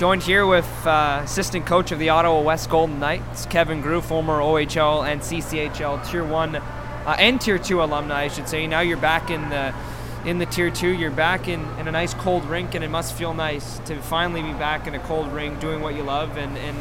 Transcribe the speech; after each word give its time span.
Joined 0.00 0.22
here 0.22 0.46
with 0.46 0.66
uh, 0.86 1.20
assistant 1.24 1.66
coach 1.66 1.92
of 1.92 1.98
the 1.98 2.08
Ottawa 2.08 2.40
West 2.40 2.70
Golden 2.70 2.98
Knights, 3.00 3.44
Kevin 3.44 3.82
Grew, 3.82 4.00
former 4.00 4.38
OHL 4.38 5.06
and 5.06 5.20
CCHL 5.20 6.10
Tier 6.10 6.24
1 6.24 6.56
uh, 6.56 7.16
and 7.18 7.38
Tier 7.38 7.58
2 7.58 7.82
alumni, 7.82 8.22
I 8.22 8.28
should 8.28 8.48
say. 8.48 8.66
Now 8.66 8.80
you're 8.80 8.96
back 8.96 9.28
in 9.28 9.50
the, 9.50 9.74
in 10.24 10.38
the 10.38 10.46
Tier 10.46 10.70
2. 10.70 10.88
You're 10.88 11.10
back 11.10 11.48
in, 11.48 11.60
in 11.78 11.86
a 11.86 11.92
nice 11.92 12.14
cold 12.14 12.46
rink, 12.46 12.74
and 12.74 12.82
it 12.82 12.88
must 12.88 13.12
feel 13.12 13.34
nice 13.34 13.78
to 13.80 14.00
finally 14.00 14.40
be 14.40 14.54
back 14.54 14.86
in 14.86 14.94
a 14.94 15.00
cold 15.00 15.30
rink 15.34 15.60
doing 15.60 15.82
what 15.82 15.94
you 15.94 16.02
love 16.02 16.38
and, 16.38 16.56
and 16.56 16.78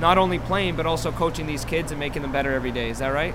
not 0.00 0.16
only 0.16 0.38
playing, 0.38 0.74
but 0.74 0.86
also 0.86 1.12
coaching 1.12 1.46
these 1.46 1.66
kids 1.66 1.90
and 1.90 2.00
making 2.00 2.22
them 2.22 2.32
better 2.32 2.54
every 2.54 2.72
day. 2.72 2.88
Is 2.88 3.00
that 3.00 3.08
right? 3.08 3.34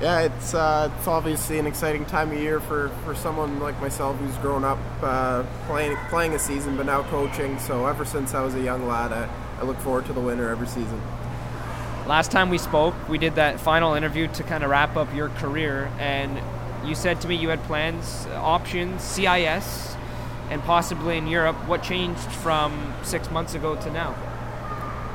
Yeah, 0.00 0.20
it's 0.20 0.54
uh, 0.54 0.92
it's 0.96 1.08
obviously 1.08 1.58
an 1.58 1.66
exciting 1.66 2.04
time 2.04 2.30
of 2.30 2.38
year 2.38 2.60
for, 2.60 2.88
for 3.04 3.16
someone 3.16 3.58
like 3.58 3.80
myself 3.80 4.16
who's 4.18 4.36
grown 4.36 4.62
up 4.62 4.78
uh, 5.02 5.42
playing 5.66 5.96
playing 6.08 6.34
a 6.34 6.38
season, 6.38 6.76
but 6.76 6.86
now 6.86 7.02
coaching. 7.04 7.58
So 7.58 7.86
ever 7.86 8.04
since 8.04 8.32
I 8.32 8.42
was 8.42 8.54
a 8.54 8.60
young 8.62 8.86
lad, 8.86 9.12
I, 9.12 9.28
I 9.58 9.64
look 9.64 9.76
forward 9.78 10.06
to 10.06 10.12
the 10.12 10.20
winter 10.20 10.50
every 10.50 10.68
season. 10.68 11.02
Last 12.06 12.30
time 12.30 12.48
we 12.48 12.58
spoke, 12.58 12.94
we 13.08 13.18
did 13.18 13.34
that 13.34 13.58
final 13.58 13.94
interview 13.94 14.28
to 14.28 14.44
kind 14.44 14.62
of 14.62 14.70
wrap 14.70 14.96
up 14.96 15.12
your 15.16 15.30
career, 15.30 15.90
and 15.98 16.40
you 16.88 16.94
said 16.94 17.20
to 17.22 17.28
me 17.28 17.34
you 17.34 17.48
had 17.48 17.60
plans, 17.64 18.26
options, 18.34 19.02
CIS, 19.02 19.96
and 20.48 20.62
possibly 20.62 21.18
in 21.18 21.26
Europe. 21.26 21.56
What 21.66 21.82
changed 21.82 22.20
from 22.20 22.94
six 23.02 23.32
months 23.32 23.54
ago 23.54 23.74
to 23.74 23.90
now? 23.90 24.14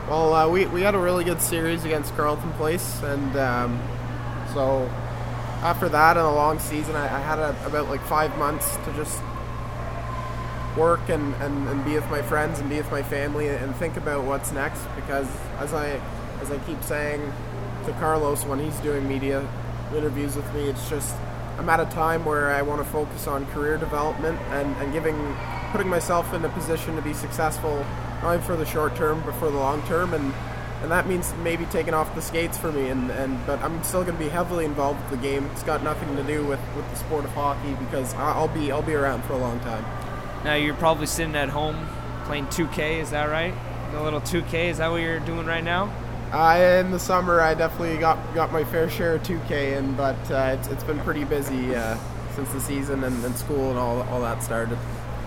Well, 0.09 0.33
uh, 0.33 0.49
we, 0.49 0.65
we 0.65 0.81
had 0.81 0.93
a 0.93 0.99
really 0.99 1.23
good 1.23 1.41
series 1.41 1.85
against 1.85 2.13
Carleton 2.17 2.51
Place, 2.53 3.01
and 3.01 3.35
um, 3.37 3.81
so 4.53 4.89
after 5.63 5.87
that 5.89 6.17
and 6.17 6.25
a 6.25 6.31
long 6.31 6.59
season, 6.59 6.95
I, 6.95 7.05
I 7.05 7.19
had 7.19 7.39
a, 7.39 7.65
about 7.65 7.87
like 7.89 8.01
five 8.01 8.37
months 8.37 8.75
to 8.75 8.93
just 8.93 9.21
work 10.77 11.07
and, 11.09 11.33
and, 11.35 11.67
and 11.69 11.85
be 11.85 11.93
with 11.93 12.09
my 12.09 12.21
friends 12.21 12.59
and 12.59 12.69
be 12.69 12.77
with 12.77 12.91
my 12.91 13.03
family 13.03 13.47
and 13.47 13.75
think 13.75 13.95
about 13.95 14.25
what's 14.25 14.51
next 14.51 14.81
because 14.95 15.27
as 15.59 15.73
I 15.73 16.01
as 16.41 16.51
I 16.51 16.57
keep 16.59 16.83
saying 16.83 17.21
to 17.85 17.91
Carlos 17.93 18.43
when 18.45 18.59
he's 18.59 18.77
doing 18.79 19.07
media 19.07 19.47
interviews 19.95 20.35
with 20.35 20.51
me, 20.53 20.63
it's 20.69 20.89
just 20.89 21.15
I'm 21.57 21.69
at 21.69 21.79
a 21.79 21.85
time 21.85 22.25
where 22.25 22.51
I 22.51 22.61
want 22.63 22.83
to 22.83 22.91
focus 22.91 23.27
on 23.27 23.45
career 23.47 23.77
development 23.77 24.39
and, 24.49 24.75
and 24.77 24.91
giving 24.91 25.15
putting 25.71 25.87
myself 25.87 26.33
in 26.33 26.43
a 26.43 26.49
position 26.49 26.95
to 26.95 27.01
be 27.01 27.13
successful 27.13 27.85
not 28.21 28.33
only 28.33 28.45
for 28.45 28.55
the 28.55 28.65
short 28.65 28.95
term 28.95 29.21
but 29.25 29.33
for 29.35 29.49
the 29.49 29.57
long 29.57 29.81
term. 29.83 30.13
And 30.13 30.33
and 30.83 30.91
that 30.91 31.07
means 31.07 31.33
maybe 31.43 31.65
taking 31.67 31.93
off 31.93 32.13
the 32.13 32.21
skates 32.21 32.57
for 32.57 32.71
me 32.71 32.89
and, 32.89 33.09
and 33.11 33.39
but 33.47 33.59
I'm 33.61 33.81
still 33.83 34.03
going 34.03 34.17
to 34.17 34.23
be 34.23 34.29
heavily 34.29 34.65
involved 34.65 35.01
with 35.01 35.21
the 35.21 35.27
game. 35.27 35.45
It's 35.53 35.63
got 35.63 35.81
nothing 35.81 36.13
to 36.17 36.23
do 36.23 36.45
with, 36.45 36.59
with 36.75 36.87
the 36.89 36.97
sport 36.97 37.23
of 37.23 37.31
hockey 37.31 37.73
because 37.85 38.13
I'll 38.15 38.49
be 38.49 38.69
I'll 38.71 38.81
be 38.81 38.93
around 38.93 39.23
for 39.23 39.33
a 39.33 39.37
long 39.37 39.59
time. 39.61 39.85
Now 40.43 40.55
you're 40.55 40.75
probably 40.75 41.05
sitting 41.05 41.35
at 41.35 41.47
home 41.49 41.87
playing 42.25 42.47
2K, 42.47 42.99
is 42.99 43.11
that 43.11 43.29
right? 43.29 43.53
A 43.93 44.03
little 44.03 44.21
2K, 44.21 44.69
is 44.69 44.79
that 44.79 44.91
what 44.91 45.01
you're 45.01 45.19
doing 45.21 45.45
right 45.45 45.63
now? 45.63 45.91
Uh, 46.33 46.81
in 46.83 46.91
the 46.91 46.99
summer, 46.99 47.39
I 47.39 47.53
definitely 47.53 47.97
got 47.97 48.17
got 48.33 48.51
my 48.51 48.65
fair 48.65 48.89
share 48.89 49.15
of 49.15 49.23
2K, 49.23 49.77
and 49.77 49.95
but 49.95 50.17
uh, 50.31 50.57
it's, 50.57 50.67
it's 50.67 50.83
been 50.83 50.99
pretty 51.01 51.23
busy 51.23 51.75
uh, 51.75 51.95
since 52.35 52.51
the 52.51 52.59
season 52.59 53.03
and, 53.03 53.23
and 53.23 53.35
school 53.35 53.69
and 53.69 53.79
all 53.79 54.01
all 54.09 54.19
that 54.21 54.43
started. 54.43 54.77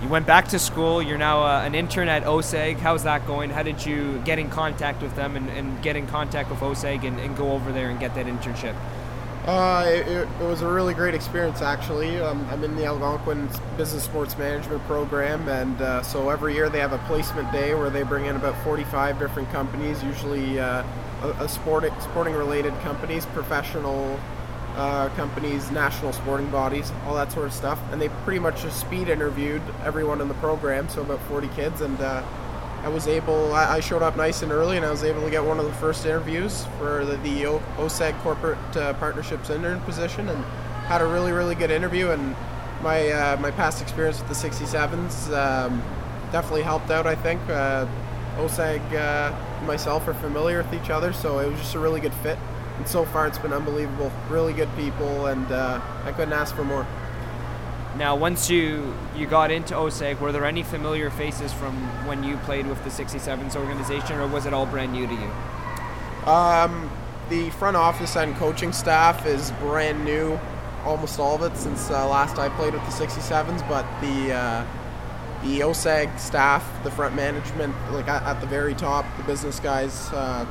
You 0.03 0.09
went 0.09 0.27
back 0.27 0.49
to 0.49 0.59
school. 0.59 1.01
You're 1.01 1.17
now 1.17 1.43
uh, 1.43 1.63
an 1.65 1.75
intern 1.75 2.09
at 2.09 2.25
OSEG. 2.25 2.77
How's 2.77 3.05
that 3.05 3.27
going? 3.27 3.49
How 3.49 3.63
did 3.63 3.85
you 3.85 4.19
get 4.27 4.39
in 4.39 4.51
contact 4.51 5.03
with 5.03 5.17
them 5.17 5.37
and, 5.37 5.49
and 5.49 5.83
get 5.83 5.97
in 5.97 6.07
contact 6.07 6.51
with 6.51 6.61
OSEG 6.61 7.05
and, 7.05 7.19
and, 7.19 7.35
go 7.35 7.53
over 7.53 7.73
there 7.73 7.89
and 7.89 7.99
get 7.99 8.15
that 8.15 8.27
internship? 8.27 8.77
Uh, 9.47 9.85
it, 9.87 10.07
it, 10.07 10.29
was 10.41 10.61
a 10.61 10.69
really 10.69 10.93
great 10.93 11.15
experience, 11.15 11.63
actually. 11.63 12.21
Um, 12.21 12.47
I'm 12.51 12.63
in 12.63 12.77
the 12.77 12.85
Algonquin 12.85 13.49
Business 13.79 14.05
Sports 14.05 14.37
Management 14.37 14.83
program, 14.85 15.49
and 15.49 15.81
uh, 15.81 16.03
so 16.03 16.29
every 16.29 16.53
year 16.53 16.69
they 16.69 16.81
have 16.81 16.93
a 16.93 16.99
placement 17.07 17.51
day 17.51 17.75
where 17.75 17.89
they 17.89 18.03
bring 18.03 18.27
in 18.27 18.37
about 18.37 18.63
45 18.65 19.19
different 19.19 19.51
companies, 19.51 20.03
usually 20.05 20.61
uh, 20.61 20.85
a, 21.23 21.29
a 21.45 21.49
sporting, 21.49 21.95
sporting 22.01 22.35
related 22.35 22.75
companies, 22.81 23.25
professional 23.27 24.21
uh, 24.77 25.09
companies, 25.17 25.71
national 25.71 26.13
sporting 26.13 26.51
bodies, 26.51 26.93
all 27.07 27.15
that 27.15 27.33
sort 27.33 27.47
of 27.47 27.53
stuff. 27.53 27.81
And 27.91 28.01
they 28.01 28.09
pretty 28.25 28.39
much 28.39 28.63
just 28.63 28.79
speed 28.79 29.09
interviewed 29.09 29.63
everyone 29.85 30.21
in 30.21 30.29
the 30.29 30.35
program, 30.35 30.89
so 30.89 31.01
about 31.01 31.21
40 31.23 31.49
kids. 31.49 31.81
And 31.81 31.99
uh, 32.01 32.23
I 32.83 32.89
was 32.89 33.09
able, 33.09 33.55
I, 33.55 33.81
showed 33.81 34.03
up 34.03 34.17
nice 34.17 34.43
and 34.43 34.53
early, 34.53 34.77
and 34.77 34.85
I 34.85 34.91
was 34.91 35.03
able 35.03 35.23
to 35.23 35.31
get 35.31 35.43
one 35.43 35.59
of 35.59 35.65
the 35.65 35.73
first 35.73 36.05
interviews 36.05 36.67
for 36.79 37.05
the, 37.05 37.17
the 37.17 37.47
o, 37.47 37.59
OSEG 37.79 38.17
Corporate 38.21 38.77
uh, 38.77 38.93
Partnerships 38.95 39.51
intern 39.51 39.81
position, 39.81 40.29
and 40.29 40.45
had 40.85 41.01
a 41.01 41.07
really, 41.07 41.33
really 41.33 41.55
good 41.55 41.71
interview. 41.71 42.11
And 42.11 42.37
my 42.83 43.09
uh, 43.09 43.37
my 43.41 43.51
past 43.51 43.81
experience 43.81 44.21
with 44.21 44.29
the 44.29 44.49
67s 44.49 45.33
um, 45.35 45.83
definitely 46.31 46.63
helped 46.63 46.91
out. 46.91 47.07
I 47.07 47.15
think 47.15 47.41
uh, 47.49 47.87
OSEG 48.37 48.93
uh, 48.93 49.65
myself 49.65 50.07
are 50.07 50.15
familiar 50.15 50.63
with 50.63 50.75
each 50.75 50.91
other, 50.91 51.15
so 51.15 51.39
it 51.39 51.51
was 51.51 51.59
just 51.59 51.75
a 51.75 51.79
really 51.79 52.01
good 52.01 52.15
fit 52.15 52.39
and 52.77 52.87
so 52.87 53.05
far 53.05 53.27
it's 53.27 53.39
been 53.39 53.53
unbelievable. 53.53 54.13
Really 54.29 54.53
good 54.53 54.69
people, 54.77 55.27
and 55.27 55.51
uh, 55.51 55.81
I 56.05 56.13
couldn't 56.13 56.35
ask 56.35 56.55
for 56.55 56.65
more. 56.65 56.87
Now, 57.97 58.15
once 58.15 58.51
you 58.51 58.95
you 59.17 59.27
got 59.27 59.51
into 59.51 59.75
OSEG, 59.75 60.21
were 60.21 60.33
there 60.33 60.45
any 60.45 60.63
familiar 60.63 61.11
faces 61.11 61.53
from 61.53 61.75
when 62.07 62.23
you 62.23 62.37
played 62.39 62.67
with 62.67 62.83
the 62.85 62.91
67s 62.91 63.57
organization, 63.57 64.17
or 64.17 64.27
was 64.27 64.45
it 64.45 64.53
all 64.53 64.67
brand 64.67 64.93
new 64.93 65.07
to 65.07 65.15
you? 65.15 66.31
Um, 66.31 66.91
the 67.31 67.51
front 67.51 67.77
office 67.77 68.17
and 68.17 68.35
coaching 68.37 68.73
staff 68.73 69.25
is 69.27 69.51
brand 69.53 70.05
new, 70.05 70.39
almost 70.85 71.19
all 71.19 71.37
of 71.37 71.51
it 71.51 71.57
since 71.57 71.91
uh, 71.91 72.07
last 72.09 72.39
I 72.39 72.51
played 72.51 72.75
with 72.75 72.85
the 72.85 73.07
67s. 73.07 73.67
But 73.67 73.87
the 74.03 74.33
uh, 74.35 74.67
the 75.43 75.61
OSEG 75.61 76.19
staff, 76.19 76.65
the 76.83 76.91
front 76.91 77.15
management, 77.15 77.75
like 77.93 78.09
at, 78.09 78.23
at 78.25 78.41
the 78.41 78.47
very 78.47 78.75
top, 78.75 79.07
the 79.17 79.23
business 79.23 79.59
guys 79.59 80.11
uh, 80.13 80.45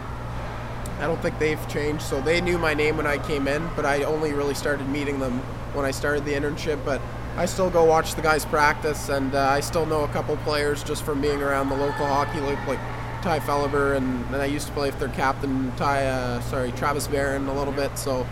I 1.00 1.08
don't 1.08 1.22
think 1.22 1.38
they've 1.40 1.68
changed. 1.68 2.04
So 2.04 2.22
they 2.22 2.42
knew 2.42 2.58
my 2.58 2.74
name 2.74 2.98
when 2.98 3.08
I 3.08 3.18
came 3.18 3.48
in, 3.48 3.70
but 3.76 3.86
I 3.86 4.04
only 4.04 4.34
really 4.34 4.54
started 4.54 4.88
meeting 4.90 5.20
them 5.20 5.40
when 5.74 5.86
I 5.86 5.92
started 5.92 6.26
the 6.26 6.34
internship. 6.34 6.84
But 6.86 7.02
I 7.38 7.46
still 7.46 7.70
go 7.70 7.84
watch 7.84 8.16
the 8.16 8.22
guys 8.22 8.46
practice, 8.46 9.10
and 9.10 9.36
uh, 9.36 9.42
I 9.42 9.60
still 9.60 9.86
know 9.86 10.04
a 10.04 10.08
couple 10.10 10.38
players 10.38 10.84
just 10.84 11.04
from 11.04 11.20
being 11.20 11.42
around 11.42 11.70
the 11.70 11.76
local 11.76 12.06
hockey 12.06 12.40
league, 12.40 12.60
like 12.68 12.80
Ty 13.22 13.40
Felliber, 13.40 13.98
and, 13.98 14.24
and 14.28 14.36
I 14.36 14.46
used 14.46 14.68
to 14.68 14.74
play 14.74 14.90
with 14.90 15.00
their 15.00 15.10
captain, 15.10 15.74
Ty, 15.76 16.06
uh, 16.06 16.42
sorry, 16.42 16.72
Travis 16.74 17.08
Barron, 17.08 17.48
a 17.48 17.54
little 17.54 17.74
bit. 17.74 17.98
So 17.98 18.26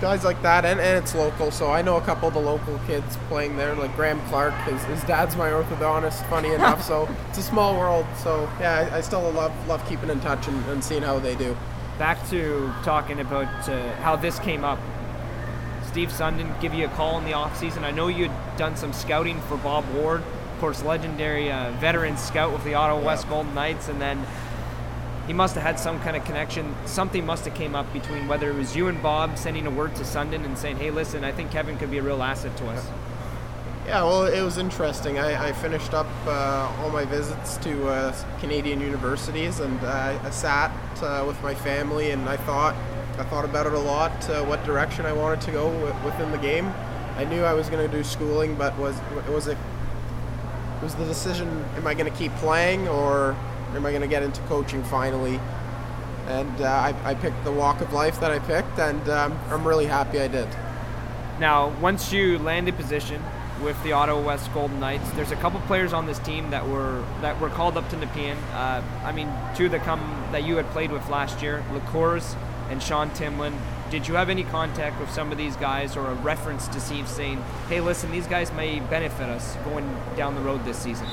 guys 0.00 0.24
like 0.24 0.40
that, 0.42 0.64
and, 0.64 0.80
and 0.80 1.02
it's 1.02 1.14
local, 1.14 1.50
so 1.50 1.70
I 1.70 1.82
know 1.82 1.96
a 1.96 2.00
couple 2.00 2.28
of 2.28 2.34
the 2.34 2.40
local 2.40 2.78
kids 2.86 3.16
playing 3.28 3.56
there, 3.56 3.74
like 3.74 3.94
Graham 3.96 4.20
Clark. 4.28 4.54
His, 4.64 4.82
his 4.84 5.02
dad's 5.04 5.36
my 5.36 5.50
orthodontist, 5.50 6.28
funny 6.28 6.52
enough. 6.52 6.82
so 6.82 7.08
it's 7.28 7.38
a 7.38 7.42
small 7.42 7.78
world. 7.78 8.06
So 8.22 8.48
yeah, 8.60 8.88
I, 8.92 8.98
I 8.98 9.00
still 9.00 9.30
love 9.30 9.52
love 9.68 9.86
keeping 9.88 10.10
in 10.10 10.20
touch 10.20 10.46
and, 10.48 10.64
and, 10.66 10.82
seeing 10.82 11.02
how 11.02 11.18
they 11.18 11.34
do. 11.34 11.56
Back 11.98 12.28
to 12.30 12.72
talking 12.82 13.20
about 13.20 13.68
uh, 13.68 13.94
how 13.96 14.16
this 14.16 14.38
came 14.38 14.64
up. 14.64 14.78
Steve 15.86 16.10
Sundin 16.10 16.60
give 16.60 16.74
you 16.74 16.84
a 16.84 16.90
call 16.90 17.18
in 17.18 17.24
the 17.24 17.32
off 17.32 17.56
season. 17.56 17.82
I 17.84 17.90
know 17.90 18.08
you'd 18.08 18.32
done 18.58 18.76
some 18.76 18.92
scouting 18.92 19.40
for 19.42 19.56
Bob 19.56 19.88
Ward, 19.94 20.20
of 20.20 20.60
course, 20.60 20.82
legendary 20.82 21.50
uh, 21.50 21.70
veteran 21.72 22.18
scout 22.18 22.52
with 22.52 22.64
the 22.64 22.74
Ottawa 22.74 23.00
yeah. 23.00 23.06
West 23.06 23.28
Golden 23.28 23.54
Knights, 23.54 23.88
and 23.88 24.00
then 24.00 24.26
he 25.26 25.32
must 25.32 25.54
have 25.54 25.64
had 25.64 25.78
some 25.78 26.00
kind 26.00 26.16
of 26.16 26.24
connection. 26.24 26.74
Something 26.84 27.26
must 27.26 27.44
have 27.44 27.54
came 27.54 27.74
up 27.74 27.92
between 27.92 28.28
whether 28.28 28.50
it 28.50 28.54
was 28.54 28.76
you 28.76 28.88
and 28.88 29.02
Bob 29.02 29.36
sending 29.36 29.66
a 29.66 29.70
word 29.70 29.94
to 29.96 30.04
Sundin 30.04 30.44
and 30.44 30.56
saying, 30.56 30.76
"Hey, 30.76 30.90
listen, 30.90 31.24
I 31.24 31.32
think 31.32 31.50
Kevin 31.50 31.76
could 31.78 31.90
be 31.90 31.98
a 31.98 32.02
real 32.02 32.22
asset 32.22 32.56
to 32.58 32.68
us." 32.68 32.86
Yeah, 33.86 34.02
well, 34.02 34.24
it 34.24 34.42
was 34.42 34.58
interesting. 34.58 35.18
I, 35.18 35.48
I 35.48 35.52
finished 35.52 35.94
up 35.94 36.08
uh, 36.26 36.72
all 36.80 36.90
my 36.90 37.04
visits 37.04 37.56
to 37.58 37.88
uh, 37.88 38.14
Canadian 38.40 38.80
universities, 38.80 39.60
and 39.60 39.78
uh, 39.84 40.18
I 40.22 40.30
sat 40.30 40.72
uh, 41.02 41.24
with 41.26 41.40
my 41.40 41.54
family, 41.54 42.10
and 42.10 42.28
I 42.28 42.36
thought, 42.36 42.74
I 43.16 43.22
thought 43.24 43.44
about 43.44 43.66
it 43.66 43.74
a 43.74 43.78
lot, 43.78 44.28
uh, 44.28 44.44
what 44.44 44.64
direction 44.64 45.06
I 45.06 45.12
wanted 45.12 45.40
to 45.42 45.52
go 45.52 45.70
w- 45.72 46.04
within 46.04 46.32
the 46.32 46.38
game. 46.38 46.72
I 47.16 47.24
knew 47.24 47.44
I 47.44 47.54
was 47.54 47.68
going 47.68 47.88
to 47.88 47.96
do 47.96 48.02
schooling, 48.02 48.56
but 48.56 48.76
was 48.76 48.96
was 49.28 49.46
it 49.46 49.58
was 50.82 50.94
the 50.96 51.04
decision: 51.04 51.64
am 51.76 51.86
I 51.86 51.94
going 51.94 52.10
to 52.10 52.18
keep 52.18 52.32
playing 52.36 52.88
or 52.88 53.36
am 53.76 53.86
I 53.86 53.90
going 53.90 54.02
to 54.02 54.08
get 54.08 54.22
into 54.22 54.40
coaching 54.42 54.82
finally? 54.84 55.40
And 56.26 56.60
uh, 56.60 56.64
I, 56.64 56.94
I, 57.04 57.14
picked 57.14 57.44
the 57.44 57.52
walk 57.52 57.80
of 57.80 57.92
life 57.92 58.18
that 58.18 58.32
I 58.32 58.40
picked, 58.40 58.80
and 58.80 59.08
um, 59.08 59.38
I'm 59.48 59.66
really 59.66 59.86
happy 59.86 60.18
I 60.18 60.26
did. 60.26 60.48
Now, 61.38 61.68
once 61.80 62.12
you 62.12 62.38
land 62.38 62.68
a 62.68 62.72
position 62.72 63.22
with 63.62 63.80
the 63.84 63.92
Ottawa 63.92 64.20
West 64.20 64.52
Golden 64.52 64.80
Knights, 64.80 65.08
there's 65.12 65.30
a 65.30 65.36
couple 65.36 65.60
players 65.60 65.92
on 65.92 66.06
this 66.06 66.18
team 66.20 66.50
that 66.50 66.66
were 66.66 67.04
that 67.20 67.40
were 67.40 67.50
called 67.50 67.76
up 67.76 67.88
to 67.90 67.96
Nepean. 67.96 68.36
Uh, 68.52 68.82
I 69.04 69.12
mean, 69.12 69.32
two 69.54 69.68
that 69.68 69.82
come 69.82 70.00
that 70.32 70.44
you 70.44 70.56
had 70.56 70.66
played 70.70 70.90
with 70.90 71.08
last 71.08 71.42
year, 71.42 71.64
Lacourse 71.72 72.34
and 72.70 72.82
Sean 72.82 73.10
Timlin. 73.10 73.56
Did 73.90 74.08
you 74.08 74.14
have 74.14 74.28
any 74.28 74.42
contact 74.42 74.98
with 74.98 75.10
some 75.10 75.30
of 75.30 75.38
these 75.38 75.54
guys 75.56 75.96
or 75.96 76.06
a 76.06 76.14
reference 76.14 76.66
to 76.68 76.80
Steve 76.80 77.08
saying, 77.08 77.42
"Hey, 77.68 77.80
listen, 77.80 78.10
these 78.10 78.26
guys 78.26 78.52
may 78.52 78.80
benefit 78.80 79.28
us 79.28 79.56
going 79.64 79.88
down 80.16 80.34
the 80.34 80.40
road 80.40 80.64
this 80.64 80.78
season"? 80.78 81.06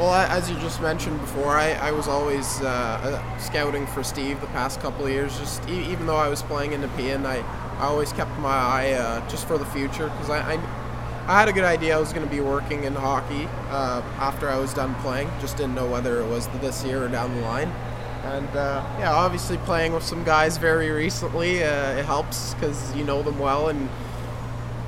Well, 0.00 0.14
as 0.14 0.48
you 0.48 0.56
just 0.60 0.80
mentioned 0.80 1.20
before, 1.20 1.58
I, 1.58 1.72
I 1.72 1.90
was 1.92 2.08
always 2.08 2.62
uh, 2.62 2.64
uh, 2.66 3.38
scouting 3.38 3.86
for 3.88 4.02
Steve 4.02 4.40
the 4.40 4.46
past 4.46 4.80
couple 4.80 5.04
of 5.04 5.12
years. 5.12 5.38
Just 5.38 5.68
e- 5.68 5.92
even 5.92 6.06
though 6.06 6.16
I 6.16 6.28
was 6.28 6.40
playing 6.40 6.72
in 6.72 6.80
Nepean, 6.80 7.26
I, 7.26 7.44
I 7.78 7.82
always 7.82 8.10
kept 8.14 8.30
my 8.38 8.48
eye 8.48 8.92
uh, 8.92 9.28
just 9.28 9.46
for 9.46 9.58
the 9.58 9.66
future 9.66 10.06
because 10.06 10.30
I, 10.30 10.54
I, 10.54 10.54
I 11.26 11.38
had 11.40 11.50
a 11.50 11.52
good 11.52 11.64
idea 11.64 11.96
I 11.96 12.00
was 12.00 12.14
going 12.14 12.26
to 12.26 12.34
be 12.34 12.40
working 12.40 12.84
in 12.84 12.94
hockey 12.94 13.46
uh, 13.68 14.00
after 14.16 14.48
I 14.48 14.56
was 14.56 14.72
done 14.72 14.94
playing. 15.02 15.28
Just 15.38 15.58
didn't 15.58 15.74
know 15.74 15.86
whether 15.86 16.22
it 16.22 16.28
was 16.30 16.48
this 16.62 16.82
year 16.82 17.04
or 17.04 17.08
down 17.08 17.34
the 17.34 17.42
line. 17.42 17.68
And 18.24 18.48
uh, 18.56 18.82
yeah, 18.98 19.12
obviously 19.12 19.58
playing 19.58 19.92
with 19.92 20.02
some 20.02 20.24
guys 20.24 20.56
very 20.56 20.88
recently, 20.92 21.62
uh, 21.62 21.98
it 21.98 22.06
helps 22.06 22.54
because 22.54 22.96
you 22.96 23.04
know 23.04 23.22
them 23.22 23.38
well 23.38 23.68
and 23.68 23.86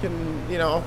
can, 0.00 0.50
you 0.50 0.56
know, 0.56 0.82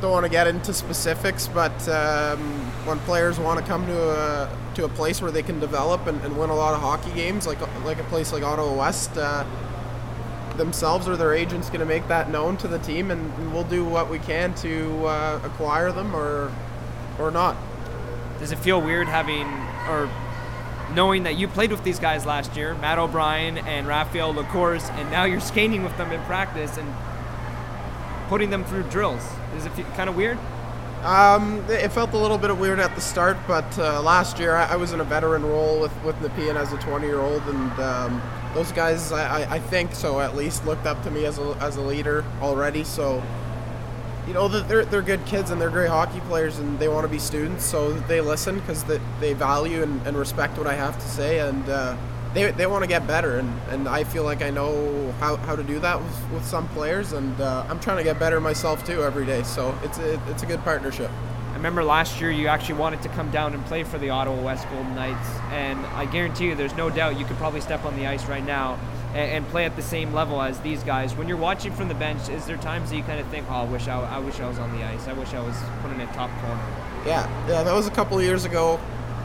don't 0.00 0.12
want 0.12 0.24
to 0.24 0.30
get 0.30 0.46
into 0.46 0.72
specifics, 0.72 1.48
but 1.48 1.88
um, 1.88 2.38
when 2.86 2.98
players 3.00 3.38
want 3.38 3.60
to 3.60 3.66
come 3.66 3.86
to 3.86 4.10
a 4.10 4.56
to 4.74 4.84
a 4.84 4.88
place 4.88 5.20
where 5.20 5.30
they 5.30 5.42
can 5.42 5.60
develop 5.60 6.06
and, 6.06 6.20
and 6.22 6.38
win 6.38 6.48
a 6.48 6.54
lot 6.54 6.74
of 6.74 6.80
hockey 6.80 7.12
games, 7.12 7.46
like 7.46 7.60
like 7.84 7.98
a 7.98 8.04
place 8.04 8.32
like 8.32 8.42
Ottawa 8.42 8.72
West, 8.74 9.16
uh, 9.16 9.44
themselves 10.56 11.08
or 11.08 11.16
their 11.16 11.34
agents 11.34 11.68
going 11.68 11.80
to 11.80 11.86
make 11.86 12.06
that 12.08 12.30
known 12.30 12.56
to 12.58 12.68
the 12.68 12.78
team, 12.78 13.10
and, 13.10 13.32
and 13.34 13.52
we'll 13.52 13.64
do 13.64 13.84
what 13.84 14.10
we 14.10 14.18
can 14.18 14.54
to 14.54 15.06
uh, 15.06 15.40
acquire 15.44 15.92
them 15.92 16.14
or 16.14 16.50
or 17.18 17.30
not. 17.30 17.56
Does 18.38 18.52
it 18.52 18.58
feel 18.58 18.80
weird 18.80 19.06
having 19.06 19.46
or 19.88 20.08
knowing 20.94 21.24
that 21.24 21.36
you 21.36 21.46
played 21.46 21.70
with 21.70 21.84
these 21.84 21.98
guys 21.98 22.26
last 22.26 22.56
year, 22.56 22.74
Matt 22.74 22.98
O'Brien 22.98 23.58
and 23.58 23.86
Raphael 23.86 24.32
Lacourse, 24.32 24.88
and 24.90 25.10
now 25.10 25.24
you're 25.24 25.40
skating 25.40 25.84
with 25.84 25.96
them 25.96 26.10
in 26.10 26.20
practice 26.22 26.76
and 26.78 26.88
putting 28.30 28.48
them 28.48 28.64
through 28.64 28.84
drills? 28.84 29.22
Is 29.56 29.66
it 29.66 29.72
kind 29.96 30.08
of 30.08 30.16
weird? 30.16 30.38
Um, 31.02 31.64
it 31.68 31.90
felt 31.90 32.12
a 32.12 32.16
little 32.16 32.38
bit 32.38 32.56
weird 32.56 32.78
at 32.78 32.94
the 32.94 33.00
start, 33.00 33.36
but 33.48 33.66
uh, 33.76 34.00
last 34.02 34.38
year 34.38 34.54
I, 34.54 34.74
I, 34.74 34.76
was 34.76 34.92
in 34.92 35.00
a 35.00 35.04
veteran 35.04 35.44
role 35.44 35.80
with 35.80 35.92
with 36.04 36.14
Nepean 36.20 36.56
as 36.56 36.72
a 36.72 36.76
20 36.76 37.06
year 37.06 37.18
old, 37.18 37.42
and 37.42 37.72
um, 37.80 38.22
those 38.54 38.70
guys, 38.70 39.10
I, 39.10 39.54
I 39.54 39.58
think 39.58 39.94
so 39.94 40.20
at 40.20 40.36
least, 40.36 40.64
looked 40.64 40.86
up 40.86 41.02
to 41.04 41.10
me 41.10 41.24
as 41.24 41.38
a, 41.38 41.56
as 41.60 41.76
a 41.76 41.80
leader 41.80 42.24
already. 42.40 42.84
So, 42.84 43.22
you 44.26 44.34
know, 44.34 44.46
they're, 44.46 44.84
they're 44.84 45.02
good 45.02 45.24
kids 45.26 45.50
and 45.50 45.60
they're 45.60 45.70
great 45.70 45.88
hockey 45.88 46.20
players 46.20 46.58
and 46.58 46.78
they 46.78 46.88
want 46.88 47.04
to 47.04 47.08
be 47.08 47.18
students, 47.18 47.64
so 47.64 47.92
they 47.92 48.20
listen 48.20 48.60
because 48.60 48.84
they, 48.84 49.00
they 49.20 49.32
value 49.32 49.82
and, 49.82 50.06
and 50.06 50.16
respect 50.16 50.56
what 50.58 50.66
I 50.66 50.74
have 50.74 50.96
to 51.00 51.08
say. 51.08 51.40
And 51.40 51.68
uh, 51.68 51.96
they, 52.34 52.50
they 52.52 52.66
want 52.66 52.82
to 52.84 52.88
get 52.88 53.06
better, 53.06 53.38
and, 53.38 53.60
and 53.70 53.88
I 53.88 54.04
feel 54.04 54.22
like 54.22 54.42
I 54.42 54.50
know 54.50 55.12
how, 55.18 55.36
how 55.36 55.56
to 55.56 55.62
do 55.62 55.78
that 55.80 56.00
with, 56.00 56.30
with 56.32 56.44
some 56.44 56.68
players, 56.68 57.12
and 57.12 57.40
uh, 57.40 57.66
I'm 57.68 57.80
trying 57.80 57.96
to 57.96 58.04
get 58.04 58.18
better 58.18 58.40
myself 58.40 58.84
too 58.84 59.02
every 59.02 59.26
day. 59.26 59.42
So 59.42 59.76
it's 59.82 59.98
a, 59.98 60.20
it's 60.30 60.42
a 60.42 60.46
good 60.46 60.62
partnership. 60.62 61.10
I 61.50 61.54
remember 61.54 61.82
last 61.82 62.20
year 62.20 62.30
you 62.30 62.46
actually 62.46 62.78
wanted 62.78 63.02
to 63.02 63.08
come 63.10 63.30
down 63.30 63.52
and 63.52 63.64
play 63.66 63.82
for 63.82 63.98
the 63.98 64.10
Ottawa 64.10 64.40
West 64.40 64.68
Golden 64.70 64.94
Knights, 64.94 65.28
and 65.50 65.84
I 65.86 66.06
guarantee 66.06 66.46
you, 66.46 66.54
there's 66.54 66.76
no 66.76 66.88
doubt 66.88 67.18
you 67.18 67.24
could 67.24 67.36
probably 67.36 67.60
step 67.60 67.84
on 67.84 67.96
the 67.96 68.06
ice 68.06 68.24
right 68.26 68.44
now 68.44 68.78
and, 69.08 69.30
and 69.32 69.48
play 69.48 69.64
at 69.64 69.74
the 69.74 69.82
same 69.82 70.14
level 70.14 70.40
as 70.40 70.60
these 70.60 70.84
guys. 70.84 71.14
When 71.16 71.26
you're 71.26 71.36
watching 71.36 71.72
from 71.72 71.88
the 71.88 71.94
bench, 71.94 72.28
is 72.28 72.46
there 72.46 72.56
times 72.58 72.90
that 72.90 72.96
you 72.96 73.02
kind 73.02 73.18
of 73.18 73.26
think, 73.26 73.46
"Oh, 73.50 73.54
I 73.54 73.64
wish 73.64 73.88
I, 73.88 73.98
I 74.00 74.18
wish 74.20 74.38
I 74.38 74.48
was 74.48 74.58
on 74.60 74.70
the 74.78 74.84
ice. 74.84 75.08
I 75.08 75.12
wish 75.12 75.34
I 75.34 75.40
was 75.40 75.56
putting 75.82 76.00
it 76.00 76.10
top 76.12 76.30
corner." 76.40 76.62
Yeah, 77.04 77.28
yeah, 77.48 77.62
that 77.64 77.74
was 77.74 77.88
a 77.88 77.90
couple 77.90 78.16
of 78.18 78.24
years 78.24 78.44
ago 78.44 78.78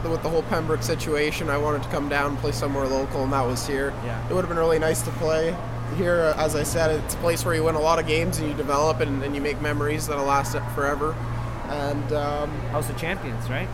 with 0.09 0.23
the 0.23 0.29
whole 0.29 0.43
Pembroke 0.43 0.83
situation, 0.83 1.49
I 1.49 1.57
wanted 1.57 1.83
to 1.83 1.89
come 1.89 2.09
down 2.09 2.31
and 2.31 2.39
play 2.39 2.51
somewhere 2.51 2.87
local, 2.87 3.23
and 3.23 3.33
that 3.33 3.45
was 3.45 3.65
here. 3.67 3.93
Yeah. 4.03 4.29
It 4.29 4.33
would 4.33 4.41
have 4.41 4.49
been 4.49 4.57
really 4.57 4.79
nice 4.79 5.01
to 5.03 5.11
play 5.11 5.55
here. 5.97 6.33
As 6.37 6.55
I 6.55 6.63
said, 6.63 6.99
it's 7.03 7.13
a 7.13 7.17
place 7.17 7.45
where 7.45 7.55
you 7.55 7.63
win 7.63 7.75
a 7.75 7.79
lot 7.79 7.99
of 7.99 8.07
games 8.07 8.39
and 8.39 8.47
you 8.47 8.53
develop 8.55 8.99
and, 8.99 9.23
and 9.23 9.35
you 9.35 9.41
make 9.41 9.61
memories 9.61 10.07
that'll 10.07 10.25
last 10.25 10.53
forever. 10.73 11.13
And 11.67 12.13
um, 12.13 12.49
House 12.69 12.89
of 12.89 12.97
Champions, 12.97 13.49
right? 13.49 13.67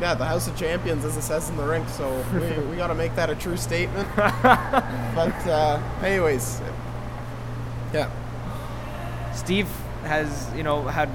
Yeah, 0.00 0.14
the 0.14 0.24
House 0.24 0.46
of 0.46 0.56
Champions, 0.56 1.04
as 1.04 1.16
it 1.16 1.22
says 1.22 1.48
in 1.48 1.56
the 1.56 1.64
rink. 1.64 1.88
So 1.88 2.24
we, 2.32 2.66
we 2.70 2.76
got 2.76 2.88
to 2.88 2.94
make 2.94 3.14
that 3.16 3.30
a 3.30 3.34
true 3.34 3.56
statement. 3.56 4.08
but 4.16 5.46
uh, 5.46 5.80
anyways, 6.02 6.60
yeah. 7.92 8.10
Steve 9.34 9.68
has, 10.02 10.50
you 10.54 10.62
know, 10.62 10.82
had 10.82 11.08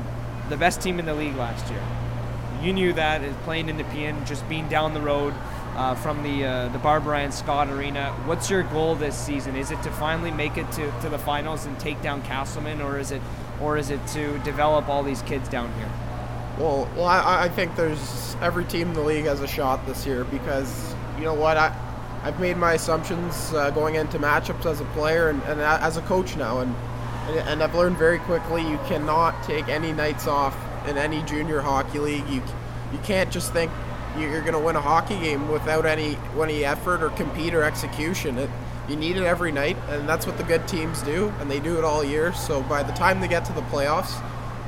the 0.50 0.58
best 0.58 0.82
team 0.82 1.00
in 1.00 1.06
the 1.06 1.14
league 1.14 1.36
last 1.36 1.70
year 1.72 1.82
you 2.64 2.74
knew 2.74 2.94
that 2.94 3.22
as 3.22 3.36
playing 3.44 3.70
in 3.70 3.78
Nepean, 3.78 4.26
just 4.26 4.48
being 4.48 4.68
down 4.70 4.94
the 4.94 5.02
road 5.02 5.34
uh, 5.76 5.96
from 5.96 6.24
the 6.24 6.46
uh, 6.46 6.70
the 6.70 6.80
Barbara 6.80 7.20
Ann 7.20 7.32
Scott 7.32 7.68
Arena. 7.68 8.12
What's 8.26 8.50
your 8.50 8.64
goal 8.64 8.96
this 8.96 9.18
season? 9.18 9.56
Is 9.56 9.72
it 9.72 9.82
to 9.84 9.92
finally 9.92 10.32
make 10.32 10.58
it 10.58 10.72
to, 10.74 11.02
to 11.02 11.10
the 11.10 11.20
finals 11.20 11.66
and 11.66 11.78
take 11.80 12.02
down 12.02 12.22
Casselman, 12.24 12.84
or 12.84 12.98
is 12.98 13.12
it 13.12 13.22
or 13.62 13.78
is 13.78 13.90
it 13.90 14.06
to 14.08 14.40
develop 14.40 14.88
all 14.88 15.04
these 15.04 15.22
kids 15.24 15.50
down 15.50 15.74
here? 15.76 15.90
Well, 16.58 16.90
well, 16.96 17.06
I, 17.06 17.46
I 17.46 17.50
think 17.50 17.76
there's 17.76 18.36
every 18.42 18.66
team 18.66 18.90
in 18.90 18.94
the 18.94 19.02
league 19.02 19.26
has 19.26 19.42
a 19.42 19.48
shot 19.48 19.86
this 19.86 20.06
year 20.06 20.24
because 20.24 20.96
you 21.18 21.24
know 21.24 21.34
what 21.34 21.58
I. 21.58 21.76
I've 22.24 22.40
made 22.40 22.56
my 22.56 22.72
assumptions 22.72 23.54
uh, 23.54 23.70
going 23.72 23.96
into 23.96 24.18
matchups 24.18 24.66
as 24.66 24.80
a 24.80 24.86
player 24.86 25.28
and, 25.28 25.44
and 25.44 25.60
as 25.60 25.98
a 25.98 26.02
coach 26.04 26.38
now, 26.38 26.62
and 26.62 26.74
and 27.50 27.62
I've 27.62 27.76
learned 27.76 27.98
very 27.98 28.20
quickly 28.20 28.62
you 28.62 28.78
cannot 28.86 29.44
take 29.44 29.68
any 29.68 29.92
nights 29.92 30.26
off 30.26 30.56
in 30.88 30.98
any 30.98 31.22
junior 31.24 31.62
hockey 31.62 32.00
league. 32.00 32.28
You 32.30 32.42
you 32.92 33.00
can't 33.04 33.32
just 33.32 33.52
think 33.54 33.72
you're 34.18 34.42
going 34.42 34.54
to 34.54 34.60
win 34.60 34.76
a 34.76 34.82
hockey 34.82 35.20
game 35.20 35.50
without 35.50 35.86
any 35.86 36.18
any 36.40 36.64
effort 36.64 37.04
or 37.04 37.10
compete 37.10 37.54
or 37.54 37.64
execution. 37.64 38.38
It, 38.38 38.50
you 38.88 38.96
need 38.96 39.16
it 39.16 39.24
every 39.24 39.52
night, 39.52 39.78
and 39.90 40.08
that's 40.08 40.28
what 40.28 40.38
the 40.38 40.44
good 40.44 40.68
teams 40.68 41.02
do, 41.04 41.34
and 41.40 41.50
they 41.50 41.60
do 41.60 41.78
it 41.78 41.86
all 41.86 42.04
year. 42.04 42.34
So 42.34 42.62
by 42.64 42.84
the 42.84 42.92
time 42.94 43.22
they 43.22 43.30
get 43.30 43.46
to 43.46 43.54
the 43.54 43.62
playoffs, 43.62 44.22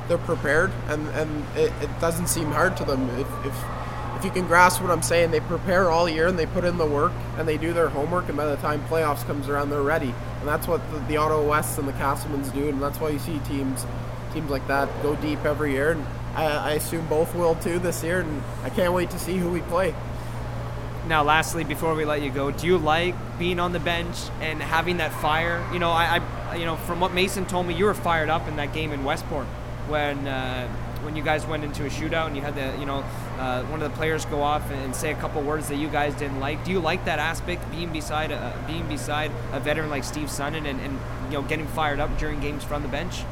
they're 0.08 0.18
prepared, 0.18 0.72
and 0.88 1.06
and 1.08 1.44
it, 1.56 1.72
it 1.82 2.00
doesn't 2.00 2.28
seem 2.28 2.50
hard 2.52 2.76
to 2.78 2.84
them. 2.84 3.08
If, 3.18 3.46
if 3.46 3.64
if 4.16 4.24
you 4.24 4.30
can 4.30 4.46
grasp 4.46 4.80
what 4.80 4.90
I'm 4.90 5.02
saying, 5.02 5.30
they 5.30 5.40
prepare 5.40 5.90
all 5.90 6.08
year 6.08 6.26
and 6.26 6.38
they 6.38 6.46
put 6.46 6.64
in 6.64 6.78
the 6.78 6.86
work 6.86 7.12
and 7.36 7.46
they 7.46 7.58
do 7.58 7.74
their 7.74 7.90
homework, 7.90 8.28
and 8.28 8.36
by 8.36 8.46
the 8.46 8.56
time 8.56 8.82
playoffs 8.88 9.26
comes 9.26 9.48
around, 9.48 9.68
they're 9.68 9.82
ready. 9.82 10.14
And 10.40 10.48
that's 10.48 10.66
what 10.66 10.80
the, 10.90 10.98
the 11.00 11.16
Ottawa 11.18 11.42
Wests 11.42 11.76
and 11.76 11.86
the 11.86 11.92
Casselmans 11.92 12.52
do, 12.54 12.70
and 12.70 12.80
that's 12.80 12.98
why 12.98 13.10
you 13.10 13.18
see 13.18 13.38
teams 13.40 13.84
teams 14.36 14.50
like 14.50 14.66
that 14.68 14.88
go 15.02 15.16
deep 15.16 15.44
every 15.44 15.72
year. 15.72 15.92
And 15.92 16.04
I, 16.34 16.44
I 16.44 16.70
assume 16.72 17.06
both 17.06 17.34
will 17.34 17.54
too 17.54 17.78
this 17.78 18.04
year, 18.04 18.20
and 18.20 18.42
I 18.62 18.68
can't 18.68 18.92
wait 18.92 19.10
to 19.10 19.18
see 19.18 19.38
who 19.38 19.48
we 19.50 19.60
play. 19.62 19.94
Now, 21.08 21.22
lastly, 21.22 21.64
before 21.64 21.94
we 21.94 22.04
let 22.04 22.20
you 22.20 22.30
go, 22.30 22.50
do 22.50 22.66
you 22.66 22.78
like 22.78 23.14
being 23.38 23.58
on 23.58 23.72
the 23.72 23.78
bench 23.78 24.16
and 24.40 24.60
having 24.60 24.98
that 24.98 25.12
fire? 25.12 25.66
You 25.72 25.78
know, 25.78 25.90
I, 25.90 26.20
I 26.50 26.56
you 26.56 26.66
know, 26.66 26.76
from 26.76 27.00
what 27.00 27.14
Mason 27.14 27.46
told 27.46 27.66
me, 27.66 27.74
you 27.74 27.86
were 27.86 27.94
fired 27.94 28.28
up 28.28 28.46
in 28.48 28.56
that 28.56 28.74
game 28.74 28.92
in 28.92 29.04
Westport 29.04 29.46
when 29.88 30.26
uh, 30.26 30.68
when 31.02 31.16
you 31.16 31.22
guys 31.22 31.46
went 31.46 31.62
into 31.62 31.86
a 31.86 31.88
shootout 31.88 32.26
and 32.26 32.34
you 32.34 32.42
had 32.42 32.56
the, 32.56 32.76
you 32.80 32.84
know, 32.84 33.04
uh, 33.38 33.62
one 33.66 33.80
of 33.80 33.88
the 33.88 33.96
players 33.96 34.24
go 34.24 34.42
off 34.42 34.68
and, 34.72 34.94
say 34.96 35.12
a 35.12 35.14
couple 35.14 35.40
words 35.42 35.68
that 35.68 35.76
you 35.76 35.88
guys 35.88 36.12
didn't 36.14 36.40
like. 36.40 36.64
Do 36.64 36.72
you 36.72 36.80
like 36.80 37.04
that 37.04 37.20
aspect, 37.20 37.70
being 37.70 37.92
beside 37.92 38.32
a, 38.32 38.52
being 38.66 38.88
beside 38.88 39.30
a 39.52 39.60
veteran 39.60 39.88
like 39.88 40.02
Steve 40.04 40.28
Sundin 40.28 40.66
and, 40.66 40.80
and 40.80 40.98
you 41.26 41.38
know 41.38 41.42
getting 41.42 41.68
fired 41.68 42.00
up 42.00 42.18
during 42.18 42.40
games 42.40 42.64
from 42.64 42.82
the 42.82 42.88
bench? 42.88 43.22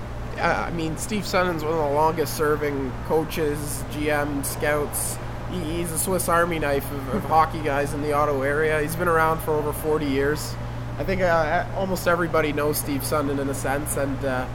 I 0.41 0.71
mean, 0.71 0.97
Steve 0.97 1.25
Sundin's 1.25 1.63
one 1.63 1.73
of 1.73 1.79
the 1.79 1.95
longest 1.95 2.37
serving 2.37 2.93
coaches, 3.07 3.85
GM, 3.91 4.45
scouts. 4.45 5.17
He, 5.51 5.61
he's 5.77 5.93
a 5.93 5.99
Swiss 5.99 6.29
Army 6.29 6.59
knife 6.59 6.91
of, 6.91 7.15
of 7.15 7.25
hockey 7.25 7.61
guys 7.63 7.95
in 7.95 8.03
the 8.03 8.13
Ottawa 8.13 8.43
area. 8.43 8.81
He's 8.81 8.97
been 8.97 9.09
around 9.09 9.41
for 9.41 9.53
over 9.53 9.73
40 9.73 10.07
years. 10.07 10.55
I 10.99 11.05
think 11.05 11.23
uh, 11.23 11.67
almost 11.75 12.07
everybody 12.07 12.53
knows 12.53 12.79
Steve 12.79 13.03
Sundin 13.03 13.41
in 13.41 13.49
a 13.49 13.55
sense, 13.55 13.97
and 13.97 14.25
uh, 14.25 14.47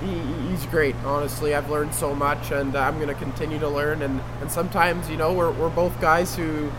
he, 0.00 0.14
he's 0.48 0.64
great. 0.66 0.94
Honestly, 1.04 1.54
I've 1.54 1.70
learned 1.70 1.94
so 1.94 2.14
much, 2.14 2.50
and 2.52 2.74
uh, 2.76 2.80
I'm 2.80 2.96
going 2.96 3.08
to 3.08 3.14
continue 3.14 3.58
to 3.58 3.68
learn. 3.68 4.02
And, 4.02 4.20
and 4.40 4.50
sometimes, 4.50 5.10
you 5.10 5.16
know, 5.16 5.32
we're, 5.32 5.50
we're 5.52 5.70
both 5.70 6.00
guys 6.00 6.36
who 6.36 6.70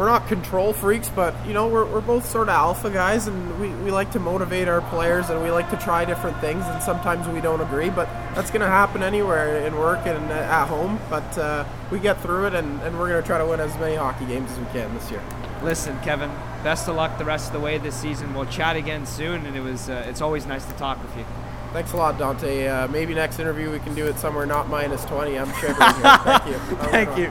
we're 0.00 0.06
not 0.06 0.26
control 0.28 0.72
freaks, 0.72 1.10
but 1.10 1.34
you 1.46 1.52
know 1.52 1.68
we're, 1.68 1.84
we're 1.84 2.00
both 2.00 2.24
sort 2.24 2.48
of 2.48 2.54
alpha 2.54 2.88
guys, 2.88 3.26
and 3.26 3.60
we, 3.60 3.68
we 3.84 3.90
like 3.90 4.10
to 4.12 4.18
motivate 4.18 4.66
our 4.66 4.80
players, 4.80 5.28
and 5.28 5.42
we 5.42 5.50
like 5.50 5.68
to 5.68 5.76
try 5.76 6.06
different 6.06 6.40
things, 6.40 6.64
and 6.64 6.82
sometimes 6.82 7.28
we 7.28 7.38
don't 7.42 7.60
agree, 7.60 7.90
but 7.90 8.06
that's 8.34 8.50
going 8.50 8.62
to 8.62 8.66
happen 8.66 9.02
anywhere 9.02 9.58
in 9.66 9.76
work 9.76 10.06
and 10.06 10.32
at 10.32 10.68
home. 10.68 10.98
But 11.10 11.36
uh, 11.36 11.66
we 11.90 12.00
get 12.00 12.18
through 12.22 12.46
it, 12.46 12.54
and, 12.54 12.80
and 12.80 12.98
we're 12.98 13.10
going 13.10 13.20
to 13.20 13.26
try 13.26 13.36
to 13.36 13.44
win 13.44 13.60
as 13.60 13.76
many 13.78 13.96
hockey 13.96 14.24
games 14.24 14.50
as 14.52 14.58
we 14.58 14.64
can 14.72 14.94
this 14.94 15.10
year. 15.10 15.22
Listen, 15.62 16.00
Kevin, 16.00 16.30
best 16.64 16.88
of 16.88 16.96
luck 16.96 17.18
the 17.18 17.26
rest 17.26 17.48
of 17.48 17.52
the 17.52 17.60
way 17.60 17.76
this 17.76 17.94
season. 17.94 18.32
We'll 18.32 18.46
chat 18.46 18.76
again 18.76 19.04
soon, 19.04 19.44
and 19.44 19.54
it 19.54 19.60
was 19.60 19.90
uh, 19.90 20.06
it's 20.08 20.22
always 20.22 20.46
nice 20.46 20.64
to 20.64 20.72
talk 20.78 21.02
with 21.02 21.14
you. 21.14 21.26
Thanks 21.74 21.92
a 21.92 21.98
lot, 21.98 22.18
Dante. 22.18 22.68
Uh, 22.68 22.88
maybe 22.88 23.12
next 23.12 23.38
interview 23.38 23.70
we 23.70 23.80
can 23.80 23.94
do 23.94 24.06
it 24.06 24.18
somewhere 24.18 24.46
not 24.46 24.70
minus 24.70 25.04
20. 25.04 25.38
I'm 25.38 25.52
shivering 25.60 25.76
here. 25.76 26.18
Thank 26.18 26.46
you. 26.46 26.54
Thank 26.88 27.18
you. 27.18 27.30